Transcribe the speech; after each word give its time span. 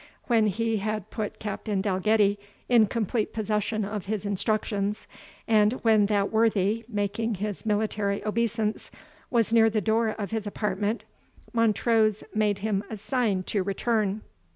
When 0.25 0.47
he 0.47 0.77
had 0.77 1.11
put 1.11 1.37
Captain 1.37 1.79
Dalgetty 1.79 2.39
in 2.67 2.87
complete 2.87 3.33
possession 3.33 3.85
of 3.85 4.07
his 4.07 4.25
instructions, 4.25 5.05
and 5.47 5.73
when 5.83 6.07
that 6.07 6.31
worthy, 6.31 6.83
making 6.89 7.35
his 7.35 7.67
military 7.67 8.25
obeisance, 8.25 8.89
was 9.29 9.53
near 9.53 9.69
the 9.69 9.79
door 9.79 10.07
of 10.09 10.31
his 10.31 10.47
apartment, 10.47 11.05
Montrose 11.53 12.23
made 12.33 12.57
him 12.57 12.83
a 12.89 12.97
sign 12.97 13.43
to 13.43 13.61
return. 13.61 14.21